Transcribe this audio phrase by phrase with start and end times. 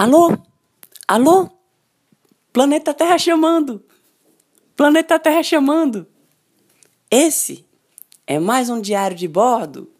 [0.00, 0.34] Alô?
[1.06, 1.50] Alô?
[2.54, 3.84] Planeta Terra chamando!
[4.74, 6.06] Planeta Terra chamando!
[7.10, 7.66] Esse
[8.26, 9.92] é mais um diário de bordo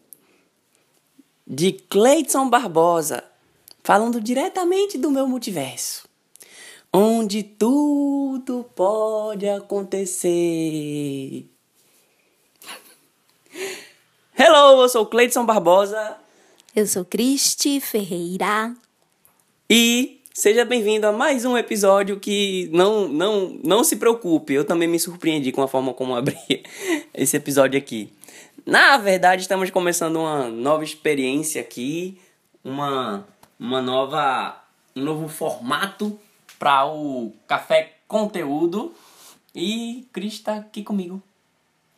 [1.45, 3.23] de Cleiton Barbosa,
[3.83, 6.09] falando diretamente do meu multiverso,
[6.91, 11.47] onde tudo pode acontecer.
[14.35, 16.17] Hello, eu sou Cleiton Barbosa.
[16.75, 18.75] Eu sou Cristi Ferreira.
[19.73, 24.85] E seja bem-vindo a mais um episódio que não, não, não se preocupe, eu também
[24.85, 26.35] me surpreendi com a forma como abri
[27.15, 28.11] esse episódio aqui.
[28.65, 32.19] Na verdade, estamos começando uma nova experiência aqui,
[32.61, 33.25] uma,
[33.57, 34.61] uma nova,
[34.93, 36.19] um novo formato
[36.59, 38.93] para o Café Conteúdo.
[39.55, 41.23] E Cris está aqui comigo.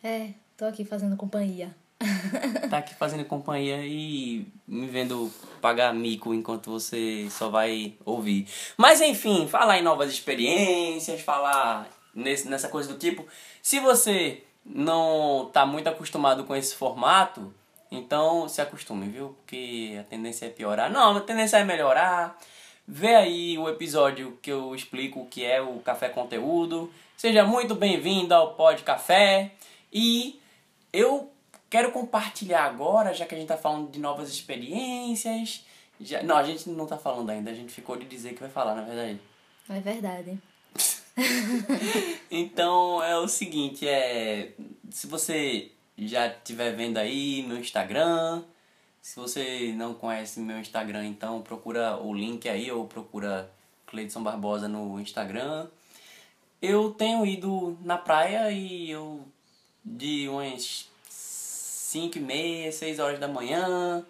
[0.00, 1.74] É, tô aqui fazendo companhia.
[2.70, 8.46] tá aqui fazendo companhia e me vendo pagar mico enquanto você só vai ouvir.
[8.76, 13.26] Mas enfim, falar em novas experiências, falar nesse, nessa coisa do tipo.
[13.62, 17.52] Se você não tá muito acostumado com esse formato,
[17.90, 19.36] então se acostume, viu?
[19.40, 20.90] Porque a tendência é piorar.
[20.90, 22.38] Não, a tendência é melhorar.
[22.86, 26.92] Vê aí o episódio que eu explico o que é o Café Conteúdo.
[27.16, 29.52] Seja muito bem-vindo ao Pod Café.
[29.92, 30.40] E
[30.92, 31.30] eu
[31.74, 35.64] Quero compartilhar agora, já que a gente está falando de novas experiências.
[36.00, 38.48] Já, não, a gente não está falando ainda, a gente ficou de dizer que vai
[38.48, 39.18] falar, na verdade.
[39.68, 40.38] É verdade.
[42.30, 44.52] então é o seguinte, é.
[44.88, 48.44] Se você já estiver vendo aí meu Instagram,
[49.02, 53.50] se você não conhece meu Instagram, então procura o link aí ou procura
[53.84, 55.66] Cleidson Barbosa no Instagram.
[56.62, 59.26] Eu tenho ido na praia e eu
[59.84, 60.93] de umas
[61.94, 64.04] 5 e meia, 6 horas da manhã.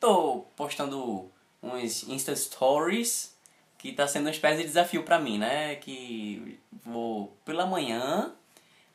[0.00, 1.30] Tô postando
[1.62, 3.32] uns Insta Stories,
[3.78, 5.76] que tá sendo uma espécie de desafio para mim, né?
[5.76, 8.34] Que vou pela manhã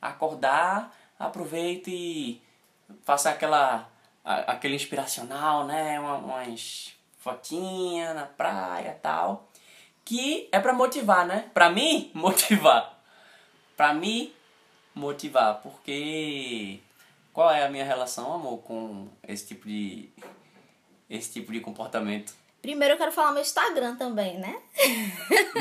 [0.02, 2.42] acordar, aproveito e
[3.06, 3.90] faço aquela
[4.26, 5.98] aquele inspiracional, né?
[6.02, 9.48] Umas fotinhas na praia tal.
[10.04, 11.50] Que é para motivar, né?
[11.54, 13.02] Pra mim, motivar.
[13.78, 14.34] Pra mim,
[14.94, 15.62] motivar.
[15.62, 16.82] Porque
[17.34, 20.10] qual é a minha relação, amor, com esse tipo de
[21.10, 22.34] esse tipo de comportamento?
[22.62, 24.56] Primeiro eu quero falar meu Instagram também, né?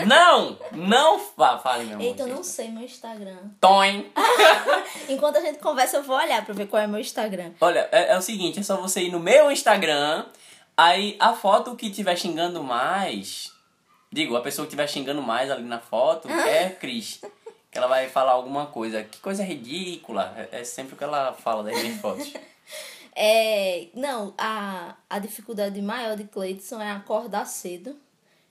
[0.07, 0.57] Não!
[0.71, 2.07] Não fa fale, meu amor.
[2.07, 3.39] Eita, eu não sei meu Instagram.
[3.61, 4.13] Toin!
[5.09, 7.53] Enquanto a gente conversa, eu vou olhar pra ver qual é meu Instagram.
[7.61, 10.27] Olha, é, é o seguinte, é só você ir no meu Instagram,
[10.77, 13.51] aí a foto que estiver xingando mais...
[14.13, 17.21] Digo, a pessoa que estiver xingando mais ali na foto é Cris
[17.73, 19.03] que ela vai falar alguma coisa.
[19.03, 20.35] Que coisa ridícula.
[20.53, 22.33] É, é sempre o que ela fala das minhas fotos.
[23.15, 27.95] É, não, a, a dificuldade maior de Cleiton é acordar cedo.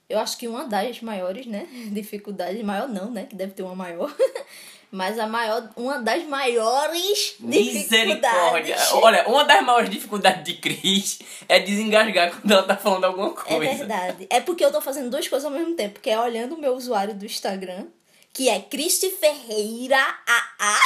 [0.08, 1.66] Eu acho que uma das maiores, né?
[1.90, 3.24] Dificuldade maior não, né?
[3.24, 4.14] Que deve ter uma maior.
[4.88, 8.76] Mas a maior, uma das maiores Misericórdia.
[8.92, 11.18] Olha, uma das maiores dificuldades de Cris
[11.48, 13.64] é desengasgar quando ela tá falando alguma é coisa.
[13.64, 14.26] É verdade.
[14.30, 16.74] É porque eu tô fazendo duas coisas ao mesmo tempo, que é olhando o meu
[16.74, 17.88] usuário do Instagram
[18.32, 20.78] que é Cristi Ferreira AA.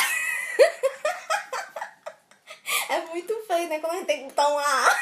[2.90, 3.78] é muito feio, né?
[3.78, 4.98] Quando a gente tem que botar um AA.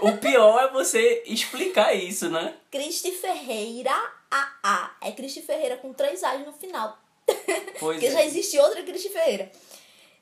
[0.00, 2.54] O pior é você explicar isso, né?
[2.70, 3.92] Cristi Ferreira
[4.30, 4.96] AA.
[5.02, 6.98] É Cristi Ferreira com três A's no final.
[7.78, 8.10] Pois Porque é.
[8.12, 9.50] já existe outra Cristi Ferreira.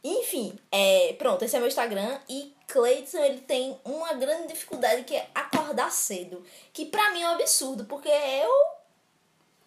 [0.02, 2.18] Enfim, é, pronto, esse é meu Instagram.
[2.28, 6.42] E Cleiton, ele tem uma grande dificuldade que é acordar cedo.
[6.72, 8.50] Que pra mim é um absurdo, porque eu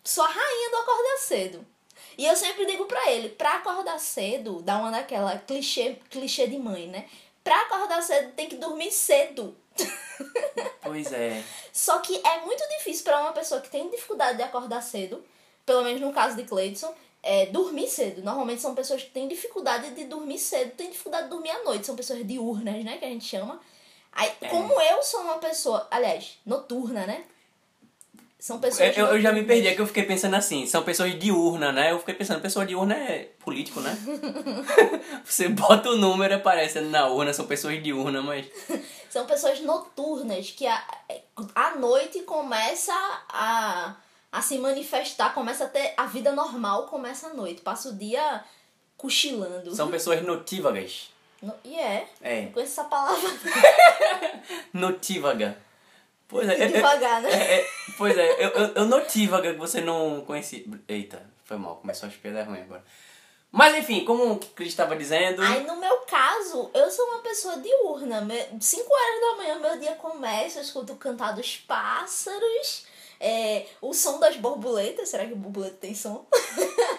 [0.04, 1.73] sou a rainha do acordar cedo.
[2.18, 6.58] E eu sempre digo pra ele, pra acordar cedo, dá uma daquela clichê, clichê de
[6.58, 7.06] mãe, né?
[7.44, 9.56] Pra acordar cedo tem que dormir cedo.
[10.82, 11.44] Pois é.
[11.72, 15.24] Só que é muito difícil para uma pessoa que tem dificuldade de acordar cedo,
[15.66, 18.22] pelo menos no caso de Cleidson, é, dormir cedo.
[18.22, 21.86] Normalmente são pessoas que têm dificuldade de dormir cedo, têm dificuldade de dormir à noite,
[21.86, 23.60] são pessoas diurnas, né, que a gente chama.
[24.12, 24.48] Aí, É.
[24.50, 27.24] como eu sou uma pessoa, aliás, noturna, né?
[28.44, 31.18] São pessoas Eu, eu já me perdi, é que eu fiquei pensando assim, são pessoas
[31.18, 31.94] diurna, né?
[31.94, 33.98] Eu fiquei pensando, pessoa diurna é político, né?
[35.24, 38.46] Você bota o número e aparece na urna, são pessoas diurna, mas.
[39.10, 40.84] São pessoas noturnas que a,
[41.56, 42.92] à noite começa
[43.30, 43.96] a,
[44.30, 45.94] a se manifestar, começa a ter.
[45.96, 47.62] A vida normal começa à noite.
[47.62, 48.44] Passa o dia
[48.98, 49.74] cochilando.
[49.74, 51.14] São pessoas notívagas.
[51.42, 52.10] No- E é.
[52.22, 52.42] É.
[52.42, 53.30] Não conheço essa palavra.
[54.74, 55.58] Notívaga.
[56.34, 56.64] Pois é.
[56.64, 57.30] é- Devagar, né?
[57.32, 58.86] é- é- pois é, eu, eu, eu
[59.54, 60.66] que você não conhecia.
[60.88, 62.84] Eita, foi mal, começou as piadas ruins agora.
[63.52, 65.44] Mas enfim, como o Cris estava dizendo.
[65.44, 68.26] Aí no meu caso, eu sou uma pessoa diurna.
[68.60, 72.88] 5 horas da manhã meu dia começa, eu escuto o cantar dos pássaros.
[73.20, 76.26] É, o som das borboletas, será que o borboleta tem som?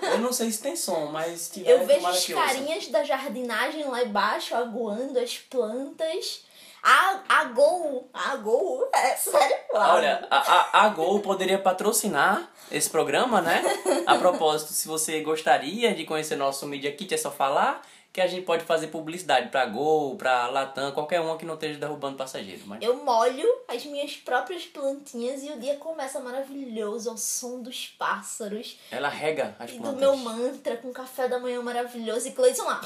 [0.00, 3.84] Eu não sei se tem som, mas se tiver, Eu vejo as carinhas da jardinagem
[3.86, 6.44] lá embaixo, aguando as plantas.
[6.86, 9.96] A, a Gol, a Gol, é sério, claro.
[9.96, 13.62] Olha, a, a, a Gol poderia patrocinar esse programa, né?
[14.06, 17.80] A propósito, se você gostaria de conhecer nosso Media Kit, é só falar
[18.12, 21.80] que a gente pode fazer publicidade pra Gol, pra Latam, qualquer uma que não esteja
[21.80, 22.62] derrubando passageiro.
[22.66, 22.80] Mas...
[22.80, 28.78] Eu molho as minhas próprias plantinhas e o dia começa maravilhoso ao som dos pássaros
[28.88, 30.00] Ela rega as e do plantas.
[30.00, 32.80] meu mantra com café da manhã maravilhoso e Cleison lá.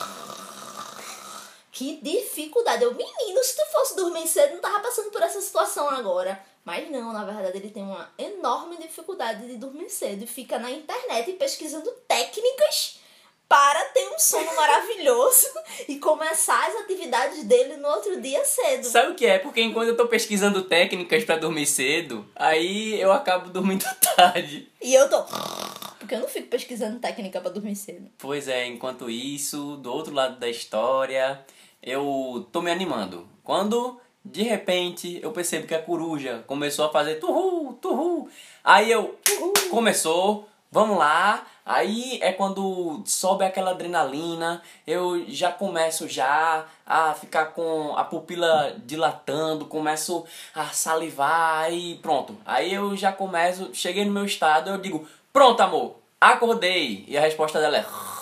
[1.79, 2.83] Que dificuldade.
[2.83, 6.37] Eu, menino, se tu fosse dormir cedo, não tava passando por essa situação agora.
[6.65, 10.73] Mas não, na verdade, ele tem uma enorme dificuldade de dormir cedo e fica na
[10.73, 12.99] internet pesquisando técnicas
[13.49, 15.47] para ter um sono maravilhoso
[15.87, 18.83] e começar as atividades dele no outro dia cedo.
[18.83, 19.39] Sabe o que é?
[19.39, 23.85] Porque enquanto eu tô pesquisando técnicas pra dormir cedo, aí eu acabo dormindo
[24.17, 24.69] tarde.
[24.83, 25.23] E eu tô.
[26.01, 28.11] Porque eu não fico pesquisando técnica pra dormir cedo.
[28.19, 31.45] Pois é, enquanto isso, do outro lado da história,
[31.83, 33.27] eu tô me animando.
[33.43, 38.29] Quando, de repente, eu percebo que a coruja começou a fazer turru, turru.
[38.63, 39.19] Aí eu,
[39.71, 41.47] começou, vamos lá.
[41.65, 48.75] Aí é quando sobe aquela adrenalina, eu já começo já a ficar com a pupila
[48.87, 50.25] dilatando, começo
[50.55, 52.35] a salivar, aí pronto.
[52.47, 57.05] Aí eu já começo, cheguei no meu estado, eu digo, pronto amor, acordei.
[57.07, 58.18] E a resposta dela é...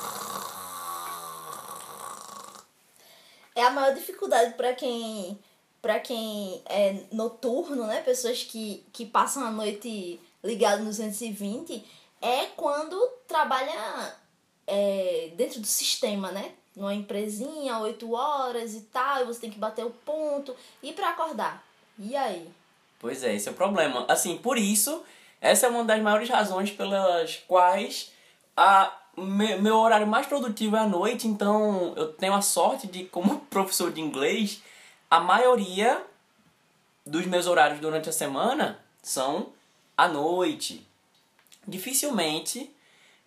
[3.56, 5.36] É a maior dificuldade pra quem
[5.82, 8.02] para quem é noturno, né?
[8.02, 11.84] Pessoas que, que passam a noite ligado no 220,
[12.20, 12.98] é quando
[13.28, 14.16] trabalha
[14.66, 16.52] é, dentro do sistema, né?
[16.74, 20.56] Numa empresinha, 8 horas e tal, e você tem que bater o ponto.
[20.82, 21.64] E pra acordar?
[21.98, 22.50] E aí?
[22.98, 24.04] Pois é, esse é o problema.
[24.08, 25.02] Assim, por isso,
[25.40, 28.10] essa é uma das maiores razões pelas quais
[28.56, 33.04] a, me- meu horário mais produtivo é à noite, então eu tenho a sorte de,
[33.04, 34.62] como professor de inglês,
[35.10, 36.02] a maioria
[37.04, 39.52] dos meus horários durante a semana são
[39.96, 40.86] à noite.
[41.66, 42.70] Dificilmente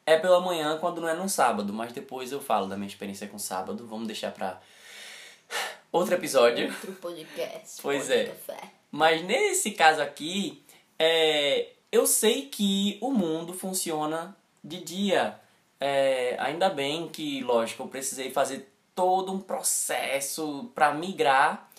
[0.06, 3.28] é pela manhã quando não é no sábado, mas depois eu falo da minha experiência
[3.28, 3.86] com sábado.
[3.88, 4.60] Vamos deixar pra
[5.92, 6.68] outro episódio.
[6.68, 7.82] Outro podcast.
[7.82, 8.26] Pois Pode é.
[8.26, 8.72] Café.
[8.92, 10.64] Mas nesse caso aqui,
[10.98, 15.40] é, eu sei que o mundo funciona de dia.
[15.80, 21.70] É, ainda bem que, lógico, eu precisei fazer todo um processo para migrar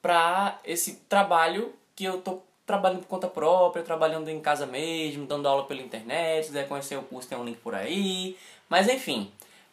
[0.00, 5.46] para esse trabalho que eu tô trabalhando por conta própria, trabalhando em casa mesmo, dando
[5.46, 8.36] aula pela internet, se quiser conhecer o curso tem um link por aí.
[8.68, 9.30] Mas enfim,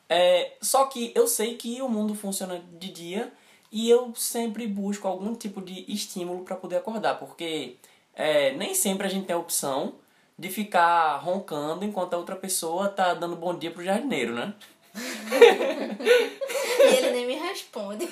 [0.10, 3.32] é, só que eu sei que o mundo funciona de dia
[3.72, 7.78] e eu sempre busco algum tipo de estímulo para poder acordar, porque
[8.14, 9.94] é, nem sempre a gente tem a opção
[10.40, 14.54] de ficar roncando enquanto a outra pessoa tá dando bom dia pro jardineiro, né?
[16.80, 18.08] E ele nem me responde.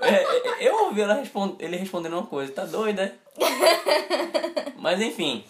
[0.00, 1.02] É, eu ouvi
[1.58, 3.14] ele respondendo uma coisa, tá doida?
[3.36, 4.72] é?
[4.80, 5.44] Mas enfim,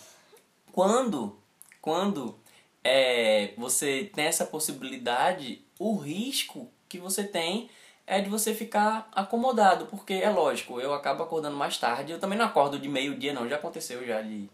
[0.73, 1.39] quando,
[1.81, 2.37] quando
[2.83, 7.71] é, você tem essa possibilidade, o risco que você tem
[8.07, 12.37] é de você ficar acomodado, porque é lógico, eu acabo acordando mais tarde, eu também
[12.37, 14.51] não acordo de meio-dia não, já aconteceu já de,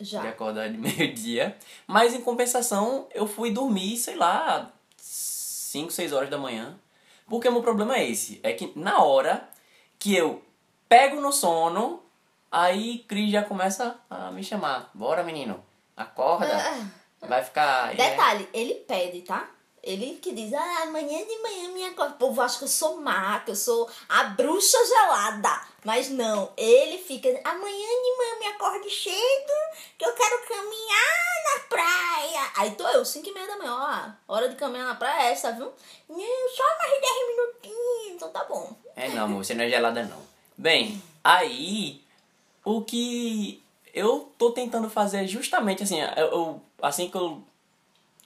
[0.00, 0.20] Já.
[0.20, 1.56] de acordar de meio-dia,
[1.86, 6.78] mas em compensação eu fui dormir, sei lá, 5, 6 horas da manhã,
[7.26, 9.48] porque o meu problema é esse, é que na hora
[9.98, 10.42] que eu
[10.88, 12.02] pego no sono,
[12.50, 14.90] aí Cris já começa a me chamar.
[14.94, 15.64] Bora, menino,
[15.96, 16.46] acorda.
[17.20, 17.92] Vai ficar.
[17.92, 17.96] é.
[17.96, 19.50] Detalhe, ele pede, tá?
[19.86, 22.14] Ele que diz, ah, amanhã de manhã me acorda.
[22.14, 25.60] O povo acha que eu sou má, que eu sou a bruxa gelada.
[25.84, 29.52] Mas não, ele fica, amanhã de manhã me acorde cedo,
[29.96, 32.50] que eu quero caminhar na praia.
[32.56, 33.72] Aí tô eu, 5 e meia da manhã,
[34.28, 35.72] ó, hora de caminhar na praia é essa, viu?
[36.08, 38.74] Não, só mais 10 minutinhos, então tá bom.
[38.96, 40.20] É não, amor, você não é gelada não.
[40.58, 42.02] Bem, aí
[42.64, 43.62] o que
[43.94, 47.40] eu tô tentando fazer é justamente assim, eu, eu- assim que eu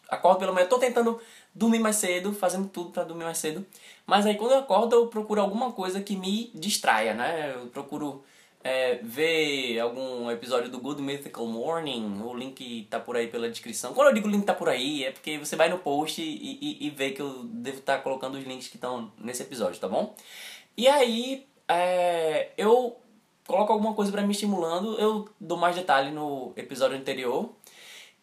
[0.08, 1.20] acordo pela manhã, eu tô tentando
[1.54, 3.66] dormir mais cedo, fazendo tudo pra dormir mais cedo.
[4.06, 7.54] Mas aí quando eu acordo, eu procuro alguma coisa que me distraia, né?
[7.54, 8.24] Eu procuro
[8.62, 13.94] é, ver algum episódio do Good Mythical Morning, o link tá por aí pela descrição.
[13.94, 16.86] Quando eu digo link tá por aí, é porque você vai no post e, e,
[16.86, 20.14] e vê que eu devo estar colocando os links que estão nesse episódio, tá bom?
[20.76, 22.96] E aí, é, eu
[23.46, 27.50] coloco alguma coisa pra me estimulando, eu dou mais detalhe no episódio anterior.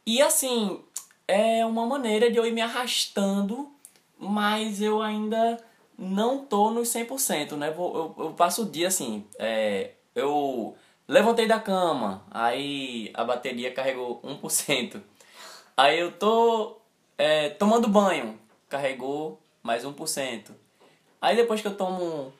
[0.05, 0.79] E assim,
[1.27, 3.69] é uma maneira de eu ir me arrastando,
[4.17, 5.57] mas eu ainda
[5.97, 7.71] não tô nos 100%, né?
[7.71, 10.75] Vou- Eu, eu passo o dia assim, é, eu
[11.07, 15.01] levantei da cama, aí a bateria carregou 1%.
[15.75, 16.77] Aí eu tô
[17.17, 20.51] é, tomando banho, carregou mais 1%.
[21.21, 22.31] Aí depois que eu tomo,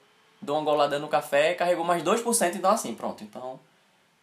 [0.42, 3.24] dou uma golada no café, carregou mais 2%, então assim, pronto.
[3.24, 3.60] Então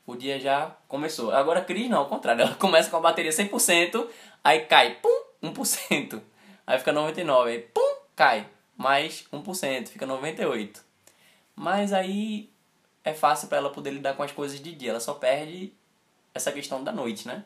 [0.06, 1.32] o dia já começou.
[1.32, 4.06] Agora a Cris não, ao contrário, ela começa com a bateria 100%,
[4.42, 6.20] aí cai, pum, 1%.
[6.66, 8.46] Aí fica 99%, aí pum, cai,
[8.76, 10.80] mais 1%, fica 98%.
[11.56, 12.50] Mas aí
[13.04, 15.72] é fácil para ela poder lidar com as coisas de dia, ela só perde
[16.32, 17.44] essa questão da noite, né?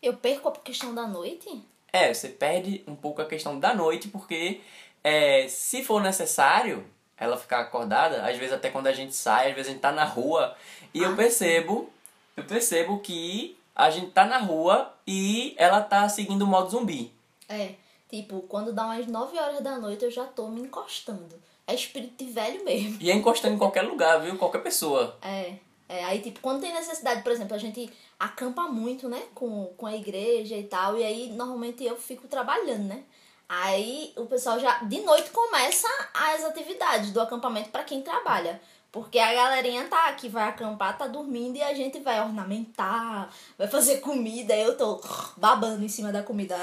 [0.00, 1.62] Eu perco a questão da noite?
[1.92, 4.60] É, você perde um pouco a questão da noite, porque
[5.02, 9.54] é, se for necessário ela ficar acordada, às vezes até quando a gente sai, às
[9.54, 10.56] vezes a gente tá na rua,
[10.94, 11.90] e eu percebo,
[12.36, 17.12] eu percebo que a gente tá na rua e ela tá seguindo o modo zumbi.
[17.48, 17.74] É,
[18.08, 21.40] tipo, quando dá umas 9 horas da noite eu já tô me encostando.
[21.66, 22.98] É espírito de velho mesmo.
[23.00, 24.36] E é encostando em qualquer lugar, viu?
[24.36, 25.16] Qualquer pessoa.
[25.22, 25.54] É.
[25.88, 29.84] É, aí, tipo, quando tem necessidade, por exemplo, a gente acampa muito, né, com, com
[29.84, 33.02] a igreja e tal, e aí normalmente eu fico trabalhando, né?
[33.46, 38.58] Aí o pessoal já de noite começa as atividades do acampamento para quem trabalha.
[38.92, 43.66] Porque a galerinha tá que vai acampar, tá dormindo e a gente vai ornamentar, vai
[43.66, 44.54] fazer comida.
[44.54, 45.00] Eu tô
[45.34, 46.54] babando em cima da comida.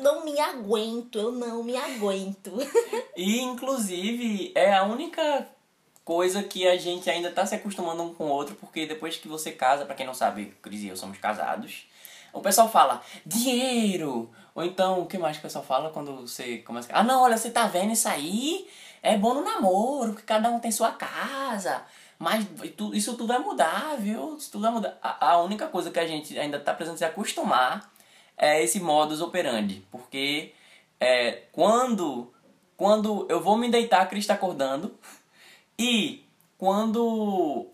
[0.00, 2.52] Não me aguento, eu não me aguento.
[3.18, 5.48] E inclusive é a única
[6.04, 9.26] coisa que a gente ainda tá se acostumando um com o outro, porque depois que
[9.26, 11.86] você casa, para quem não sabe, Cris e eu somos casados,
[12.30, 14.30] o pessoal fala dinheiro.
[14.54, 17.36] Ou então, o que mais que o pessoal fala quando você começa Ah, não, olha,
[17.36, 18.68] você tá vendo isso aí?
[19.06, 21.84] É bom no namoro, que cada um tem sua casa.
[22.18, 22.44] Mas
[22.92, 24.36] isso tudo vai mudar, viu?
[24.36, 24.98] Isso tudo vai mudar.
[25.00, 27.92] A, única coisa que a gente ainda tá precisando se acostumar
[28.36, 29.86] é esse modus operandi.
[29.92, 30.52] Porque
[30.98, 32.32] é, quando,
[32.76, 34.92] quando eu vou me deitar, a Cris tá acordando.
[35.78, 36.24] E
[36.56, 37.68] quando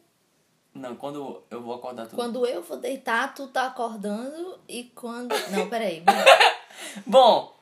[0.74, 2.16] não, quando eu vou acordar tudo.
[2.16, 5.32] Quando eu vou deitar, tu tá acordando e quando.
[5.52, 6.02] Não, peraí.
[7.06, 7.54] Bom,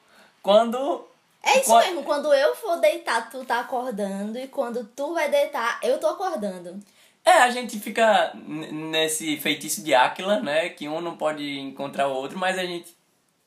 [0.43, 1.10] quando.
[1.43, 1.85] É isso quando...
[1.87, 6.09] mesmo, quando eu for deitar, tu tá acordando e quando tu vai deitar, eu tô
[6.09, 6.79] acordando.
[7.25, 10.69] É, a gente fica nesse feitiço de Áquila, né?
[10.71, 12.97] Que um não pode encontrar o outro, mas a gente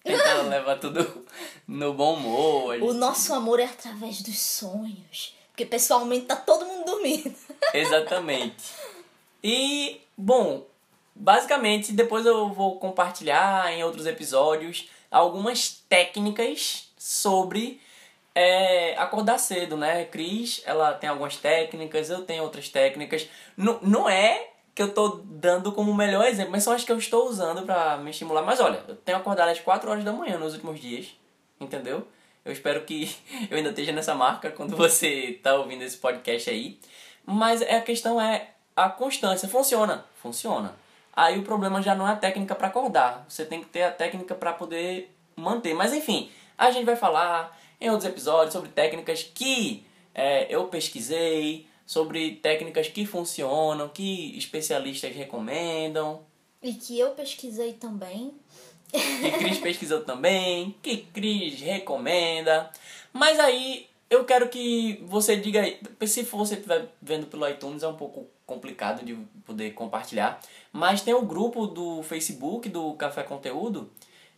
[0.04, 1.26] tenta levar tudo
[1.68, 2.76] no bom humor.
[2.76, 2.88] Gente...
[2.88, 5.36] O nosso amor é através dos sonhos.
[5.50, 7.36] Porque pessoalmente tá todo mundo dormindo.
[7.74, 8.74] Exatamente.
[9.44, 10.66] E, bom,
[11.14, 17.80] basicamente depois eu vou compartilhar em outros episódios algumas técnicas sobre
[18.36, 20.06] é, acordar cedo, né?
[20.06, 23.28] Cris, ela tem algumas técnicas, eu tenho outras técnicas.
[23.58, 26.92] N não é que eu tô dando como o melhor exemplo, mas são as que
[26.92, 28.42] eu estou usando para me estimular.
[28.42, 31.16] Mas olha, eu tenho acordado às 4 horas da manhã nos últimos dias,
[31.60, 32.08] entendeu?
[32.44, 33.16] Eu espero que
[33.50, 36.80] eu ainda esteja nessa marca quando você tá ouvindo esse podcast aí.
[37.26, 40.76] Mas a questão é a constância funciona, funciona.
[41.16, 43.92] Aí o problema já não é a técnica para acordar, você tem que ter a
[43.92, 45.76] técnica para poder manter.
[45.76, 49.86] Mas enfim, a gente vai falar em outros episódios sobre técnicas que
[50.16, 56.22] é, eu pesquisei, sobre técnicas que funcionam, que especialistas recomendam.
[56.62, 58.34] E que eu pesquisei também.
[58.90, 62.72] Que Cris pesquisou também, que Cris recomenda.
[63.12, 67.88] Mas aí eu quero que você diga aí, se você estiver vendo pelo iTunes é
[67.88, 70.40] um pouco complicado de poder compartilhar,
[70.72, 73.90] mas tem o grupo do Facebook do Café Conteúdo,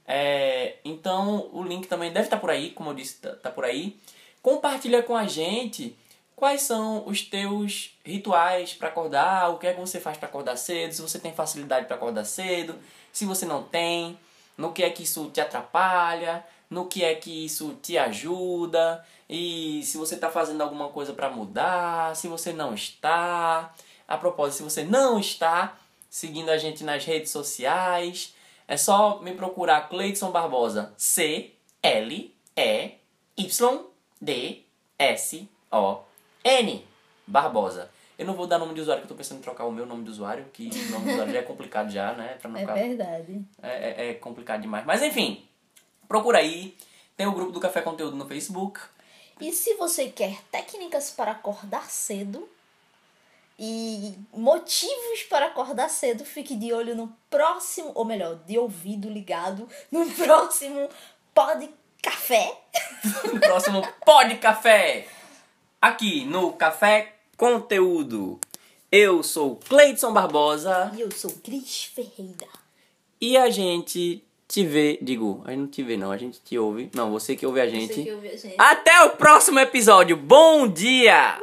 [0.07, 3.65] é, então o link também deve estar por aí, como eu disse, tá, tá por
[3.65, 3.97] aí.
[4.41, 5.95] Compartilha com a gente
[6.35, 10.57] quais são os teus rituais para acordar, o que é que você faz para acordar
[10.57, 12.75] cedo, se você tem facilidade para acordar cedo,
[13.12, 14.19] se você não tem,
[14.57, 19.81] no que é que isso te atrapalha, no que é que isso te ajuda e
[19.83, 23.74] se você está fazendo alguma coisa para mudar, se você não está.
[24.07, 25.75] A propósito, se você não está
[26.09, 28.35] seguindo a gente nas redes sociais,
[28.67, 30.93] é só me procurar Cleidson Barbosa.
[30.98, 32.91] C L E
[33.38, 33.86] Y
[34.22, 34.63] D
[34.98, 36.00] S O
[36.43, 36.86] N
[37.27, 37.89] Barbosa.
[38.17, 39.86] Eu não vou dar nome de usuário, que eu tô pensando em trocar o meu
[39.86, 42.38] nome de usuário, que o nome de usuário já é complicado já, né?
[42.39, 42.74] Pra não é ficar...
[42.74, 43.41] verdade.
[43.62, 44.86] É, é, é complicado demais.
[44.86, 45.45] Mas enfim,
[46.07, 46.77] procura aí.
[47.17, 48.79] Tem o grupo do Café Conteúdo no Facebook.
[49.39, 52.48] E se você quer técnicas para acordar cedo
[53.57, 59.67] e motivos para acordar cedo, fique de olho no próximo, ou melhor, de ouvido ligado
[59.91, 60.89] no próximo
[61.33, 61.69] Pod
[62.01, 62.57] Café.
[63.31, 65.07] no próximo Pod Café.
[65.81, 68.39] Aqui no Café Conteúdo.
[68.91, 70.91] Eu sou Cleidson Barbosa.
[70.95, 72.47] E eu sou Cris Ferreira.
[73.19, 76.57] E a gente te vê, digo, a gente não te vê não, a gente te
[76.57, 76.89] ouve.
[76.93, 77.93] Não, você que ouve a gente.
[77.93, 78.55] Você que ouve a gente.
[78.57, 80.15] Até o próximo episódio.
[80.15, 81.39] Bom dia!